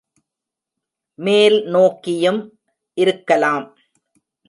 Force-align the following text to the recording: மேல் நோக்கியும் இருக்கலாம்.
மேல் 1.19 1.57
நோக்கியும் 1.65 2.41
இருக்கலாம். 2.97 3.67